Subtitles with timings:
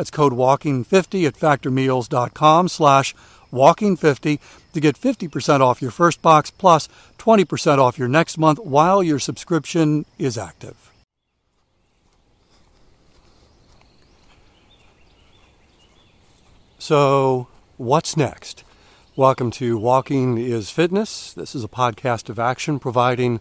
[0.00, 3.14] That's code WALKING50 at factormeals.com slash
[3.52, 4.38] WALKING50
[4.72, 6.88] to get 50% off your first box plus
[7.18, 10.90] 20% off your next month while your subscription is active.
[16.78, 18.64] So, what's next?
[19.16, 21.34] Welcome to Walking is Fitness.
[21.34, 23.40] This is a podcast of action providing a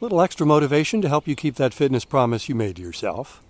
[0.00, 3.40] little extra motivation to help you keep that fitness promise you made to yourself.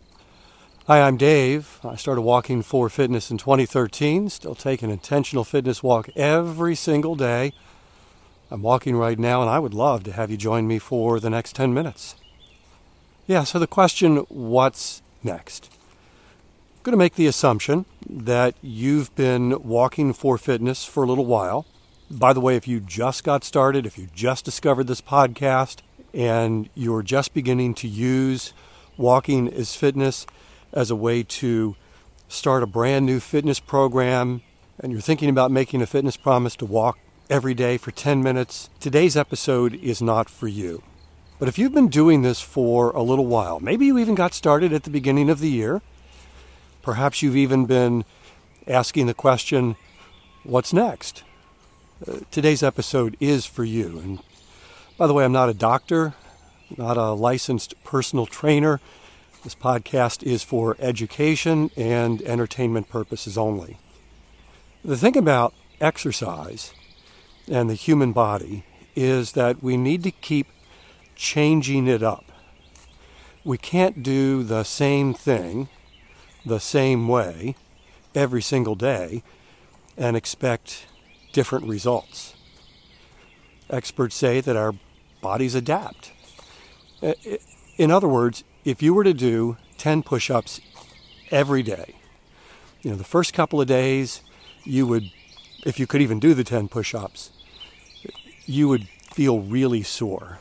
[0.89, 1.79] Hi, I'm Dave.
[1.85, 4.29] I started walking for fitness in 2013.
[4.29, 7.53] Still take an intentional fitness walk every single day.
[8.51, 11.31] I'm walking right now, and I would love to have you join me for the
[11.31, 12.17] next 10 minutes.
[13.29, 15.71] Yeah, so the question what's next?
[15.71, 21.27] I'm going to make the assumption that you've been walking for fitness for a little
[21.27, 21.65] while.
[22.11, 25.79] By the way, if you just got started, if you just discovered this podcast,
[26.13, 28.53] and you're just beginning to use
[28.97, 30.27] walking as fitness,
[30.73, 31.77] as a way to
[32.29, 34.43] start a brand new fitness program
[34.81, 36.99] and you're thinking about making a fitness promise to walk
[37.31, 40.83] every day for 10 minutes, today's episode is not for you.
[41.39, 44.73] But if you've been doing this for a little while, maybe you even got started
[44.73, 45.83] at the beginning of the year,
[46.83, 48.05] perhaps you've even been
[48.67, 49.77] asking the question,
[50.43, 51.23] what's next?
[52.07, 53.99] Uh, today's episode is for you.
[53.99, 54.19] And
[54.97, 56.15] by the way, I'm not a doctor,
[56.77, 58.81] not a licensed personal trainer.
[59.45, 63.77] This podcast is for education and entertainment purposes only.
[64.85, 66.73] The thing about exercise
[67.51, 68.65] and the human body
[68.95, 70.47] is that we need to keep
[71.17, 72.31] changing it up.
[73.43, 75.69] We can't do the same thing
[76.47, 77.57] the same way
[78.15, 79.25] every single day
[79.97, 80.87] and expect
[81.33, 82.35] different results.
[83.69, 84.75] Experts say that our
[85.21, 86.13] bodies adapt.
[87.77, 90.61] In other words, if you were to do 10 push ups
[91.31, 91.95] every day,
[92.83, 94.23] you know, the first couple of days,
[94.65, 95.11] you would,
[95.65, 97.31] if you could even do the 10 push ups,
[98.47, 100.39] you would feel really sore.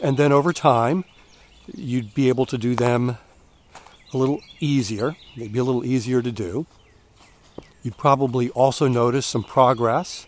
[0.00, 1.04] And then over time,
[1.66, 3.18] you'd be able to do them
[4.12, 6.66] a little easier, maybe a little easier to do.
[7.82, 10.26] You'd probably also notice some progress,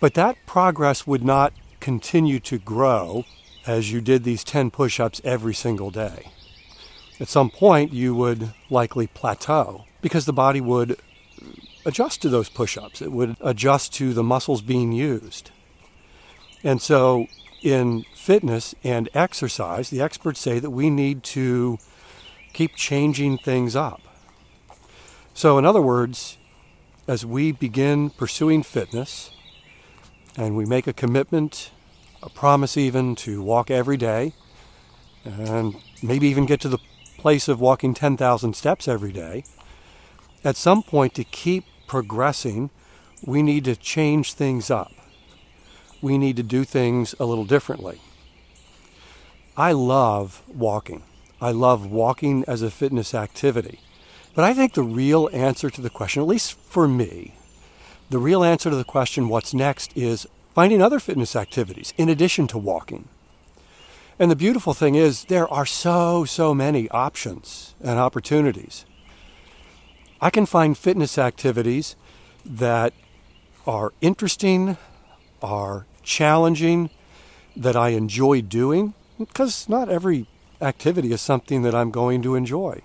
[0.00, 3.24] but that progress would not continue to grow
[3.66, 6.30] as you did these 10 push ups every single day.
[7.20, 10.98] At some point, you would likely plateau because the body would
[11.86, 15.50] adjust to those push ups, it would adjust to the muscles being used.
[16.62, 17.26] And so
[17.62, 21.78] in fitness and exercise, the experts say that we need to
[22.52, 24.00] keep changing things up.
[25.32, 26.38] So, in other words,
[27.08, 29.30] as we begin pursuing fitness
[30.36, 31.70] and we make a commitment,
[32.24, 34.32] a promise even to walk every day,
[35.24, 36.78] and maybe even get to the
[37.18, 39.44] place of walking 10,000 steps every day,
[40.42, 42.70] at some point to keep progressing,
[43.24, 44.92] we need to change things up.
[46.00, 48.00] We need to do things a little differently.
[49.56, 51.02] I love walking.
[51.40, 53.80] I love walking as a fitness activity.
[54.34, 57.34] But I think the real answer to the question, at least for me,
[58.10, 62.46] the real answer to the question, what's next, is finding other fitness activities in addition
[62.46, 63.08] to walking.
[64.18, 68.86] And the beautiful thing is, there are so, so many options and opportunities.
[70.20, 71.96] I can find fitness activities
[72.44, 72.92] that
[73.66, 74.76] are interesting,
[75.42, 76.90] are challenging,
[77.56, 80.26] that I enjoy doing, because not every
[80.60, 82.82] activity is something that I'm going to enjoy.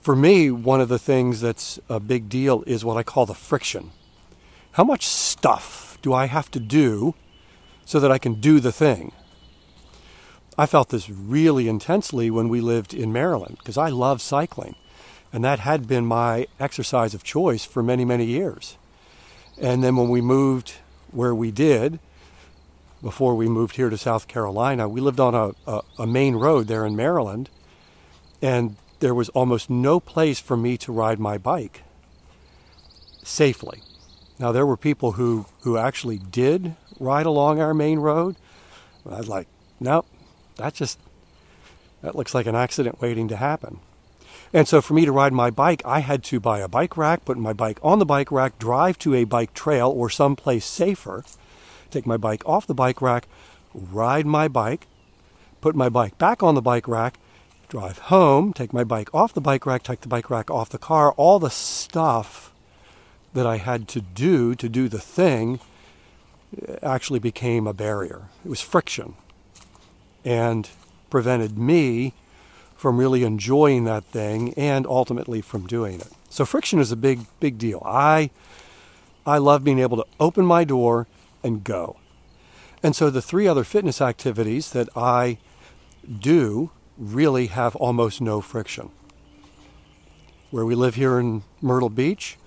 [0.00, 3.34] For me, one of the things that's a big deal is what I call the
[3.34, 3.92] friction.
[4.72, 7.14] How much stuff do I have to do
[7.84, 9.12] so that I can do the thing?
[10.56, 14.74] I felt this really intensely when we lived in Maryland because I love cycling.
[15.32, 18.76] And that had been my exercise of choice for many, many years.
[19.60, 20.74] And then when we moved
[21.12, 22.00] where we did,
[23.02, 26.66] before we moved here to South Carolina, we lived on a, a, a main road
[26.66, 27.50] there in Maryland.
[28.42, 31.82] And there was almost no place for me to ride my bike
[33.22, 33.82] safely.
[34.38, 38.36] Now, there were people who, who actually did ride along our main road.
[39.04, 39.48] I was like,
[39.80, 40.06] nope,
[40.56, 41.00] that just
[42.02, 43.80] that looks like an accident waiting to happen.
[44.52, 47.24] And so for me to ride my bike, I had to buy a bike rack,
[47.24, 51.24] put my bike on the bike rack, drive to a bike trail or someplace safer,
[51.90, 53.26] take my bike off the bike rack,
[53.74, 54.86] ride my bike,
[55.60, 57.18] put my bike back on the bike rack,
[57.68, 60.78] drive home, take my bike off the bike rack, take the bike rack off the
[60.78, 62.52] car, all the stuff
[63.34, 65.60] that I had to do to do the thing
[66.82, 68.28] actually became a barrier.
[68.44, 69.14] It was friction
[70.24, 70.68] and
[71.10, 72.14] prevented me
[72.76, 76.12] from really enjoying that thing and ultimately from doing it.
[76.30, 77.82] So friction is a big, big deal.
[77.84, 78.30] I,
[79.26, 81.06] I love being able to open my door
[81.42, 81.96] and go.
[82.82, 85.38] And so the three other fitness activities that I
[86.20, 88.90] do really have almost no friction.
[90.50, 92.38] Where we live here in Myrtle Beach,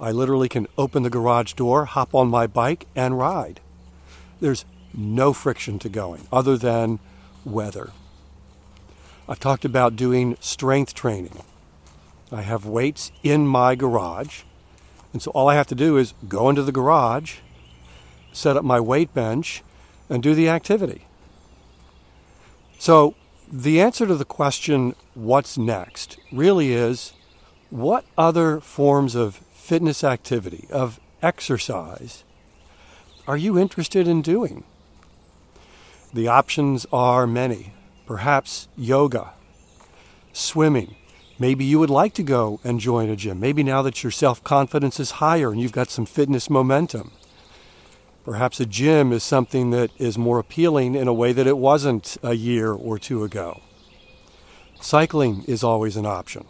[0.00, 3.60] I literally can open the garage door, hop on my bike, and ride.
[4.40, 4.64] There's
[4.94, 7.00] no friction to going other than
[7.44, 7.90] weather.
[9.28, 11.42] I've talked about doing strength training.
[12.30, 14.42] I have weights in my garage,
[15.12, 17.38] and so all I have to do is go into the garage,
[18.32, 19.62] set up my weight bench,
[20.08, 21.06] and do the activity.
[22.78, 23.14] So,
[23.50, 27.14] the answer to the question, what's next, really is
[27.70, 32.24] what other forms of fitness activity, of exercise,
[33.26, 34.64] are you interested in doing?
[36.14, 37.74] The options are many.
[38.06, 39.34] Perhaps yoga,
[40.32, 40.96] swimming.
[41.38, 43.40] Maybe you would like to go and join a gym.
[43.40, 47.12] Maybe now that your self confidence is higher and you've got some fitness momentum.
[48.24, 52.16] Perhaps a gym is something that is more appealing in a way that it wasn't
[52.22, 53.60] a year or two ago.
[54.80, 56.46] Cycling is always an option.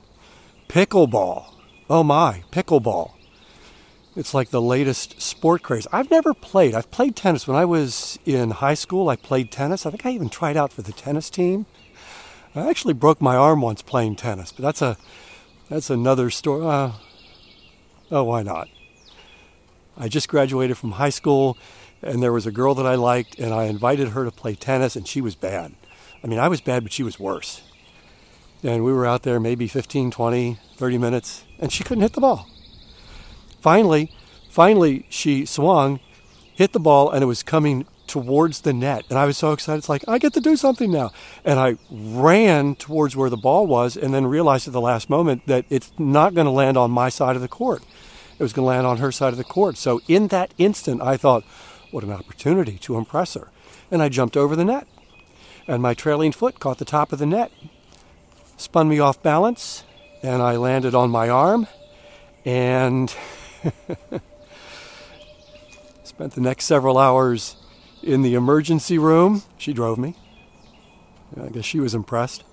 [0.69, 1.58] Pickleball.
[1.91, 3.13] Oh my, pickleball.
[4.15, 5.87] It's like the latest sport craze.
[5.91, 6.75] I've never played.
[6.75, 7.47] I've played tennis.
[7.47, 9.87] When I was in high school, I played tennis.
[9.87, 11.65] I think I even tried out for the tennis team.
[12.55, 14.99] I actually broke my arm once playing tennis, but that's a
[15.71, 16.67] that's another story.
[16.67, 16.93] Uh,
[18.11, 18.69] oh, why not?
[19.97, 21.57] I just graduated from high school,
[22.03, 24.97] and there was a girl that I liked, and I invited her to play tennis,
[24.97, 25.75] and she was bad.
[26.23, 27.63] I mean, I was bad, but she was worse.
[28.63, 32.21] And we were out there maybe 15, 20, 30 minutes, and she couldn't hit the
[32.21, 32.47] ball.
[33.61, 34.13] Finally,
[34.49, 36.01] finally, she swung,
[36.55, 39.05] hit the ball, and it was coming towards the net.
[39.11, 39.79] And I was so excited.
[39.79, 41.11] It's like, I get to do something now.
[41.45, 45.47] And I ran towards where the ball was and then realized at the last moment
[45.47, 47.83] that it's not going to land on my side of the court.
[48.39, 49.77] It was going to land on her side of the court.
[49.77, 51.45] So in that instant, I thought,
[51.91, 53.49] what an opportunity to impress her.
[53.91, 54.87] And I jumped over the net.
[55.67, 57.53] And my trailing foot caught the top of the net,
[58.57, 59.85] spun me off balance,
[60.23, 61.67] and I landed on my arm.
[62.45, 63.15] And
[66.05, 67.57] Spent the next several hours
[68.03, 69.43] in the emergency room.
[69.57, 70.17] She drove me.
[71.41, 72.45] I guess she was impressed.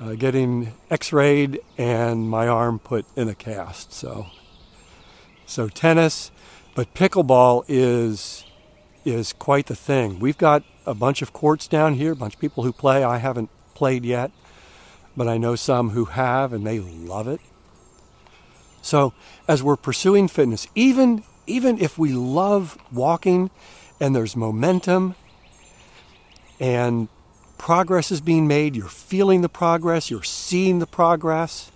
[0.00, 3.92] Uh, getting x-rayed and my arm put in a cast.
[3.92, 4.26] So,
[5.46, 6.30] so tennis,
[6.74, 8.44] but pickleball is
[9.04, 10.18] is quite the thing.
[10.18, 13.02] We've got a bunch of courts down here, a bunch of people who play.
[13.02, 14.30] I haven't played yet,
[15.18, 17.40] but I know some who have and they love it.
[18.80, 19.12] So,
[19.48, 23.50] as we're pursuing fitness, even even if we love walking
[24.00, 25.16] and there's momentum
[26.60, 27.08] and
[27.56, 31.72] progress is being made, you're feeling the progress, you're seeing the progress,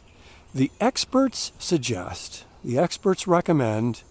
[0.54, 4.02] the experts suggest, the experts recommend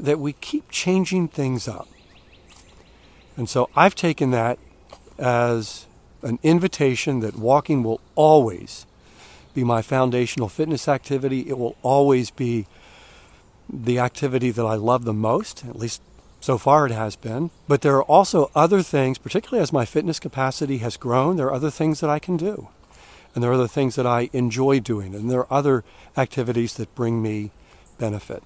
[0.00, 1.86] that we keep changing things up.
[3.36, 4.58] And so I've taken that
[5.16, 5.86] as
[6.24, 8.86] an invitation that walking will always
[9.54, 11.48] be my foundational fitness activity.
[11.48, 12.66] It will always be
[13.68, 16.02] the activity that I love the most, at least
[16.40, 17.50] so far it has been.
[17.68, 21.54] But there are also other things, particularly as my fitness capacity has grown, there are
[21.54, 22.68] other things that I can do.
[23.34, 25.14] And there are other things that I enjoy doing.
[25.14, 25.84] And there are other
[26.16, 27.50] activities that bring me
[27.98, 28.42] benefit.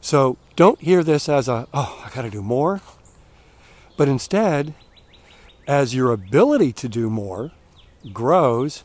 [0.00, 2.80] So don't hear this as a, oh, I got to do more.
[3.96, 4.74] But instead,
[5.70, 7.52] as your ability to do more
[8.12, 8.82] grows,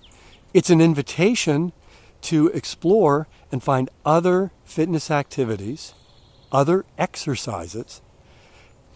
[0.53, 1.73] it's an invitation
[2.21, 5.95] to explore and find other fitness activities,
[6.51, 8.03] other exercises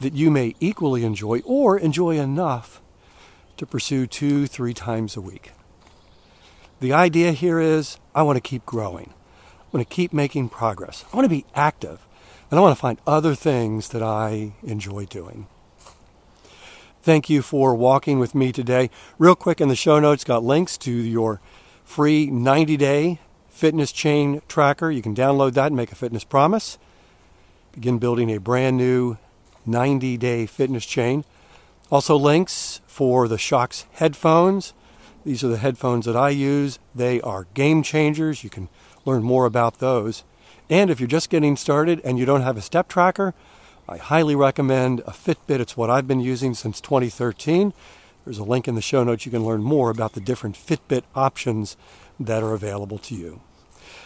[0.02, 2.80] that you may equally enjoy or enjoy enough
[3.58, 5.54] to pursue two, three times a week.
[6.82, 9.16] The idea here is I want to keep growing.
[9.62, 11.06] I want to keep making progress.
[11.12, 12.06] I want to be active.
[12.52, 15.48] And I want to find other things that I enjoy doing.
[17.02, 18.90] Thank you for walking with me today.
[19.18, 21.40] Real quick in the show notes, got links to your
[21.86, 24.92] free 90 day fitness chain tracker.
[24.92, 26.78] You can download that and make a fitness promise.
[27.72, 29.18] Begin building a brand new
[29.66, 31.24] 90 day fitness chain.
[31.90, 34.74] Also, links for the Shokz headphones.
[35.24, 36.80] These are the headphones that I use.
[36.94, 38.44] They are game changers.
[38.44, 38.68] You can
[39.06, 40.26] learn more about those.
[40.70, 43.34] And if you're just getting started and you don't have a step tracker,
[43.90, 45.60] I highly recommend a Fitbit.
[45.60, 47.74] It's what I've been using since 2013.
[48.24, 49.26] There's a link in the show notes.
[49.26, 51.76] You can learn more about the different Fitbit options
[52.20, 53.42] that are available to you.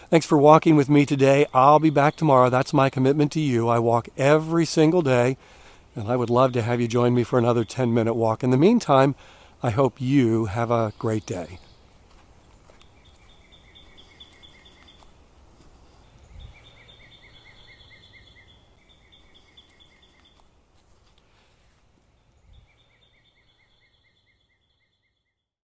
[0.09, 1.47] Thanks for walking with me today.
[1.53, 2.49] I'll be back tomorrow.
[2.49, 3.67] That's my commitment to you.
[3.67, 5.35] I walk every single day,
[5.97, 8.41] and I would love to have you join me for another 10 minute walk.
[8.41, 9.15] In the meantime,
[9.61, 11.59] I hope you have a great day.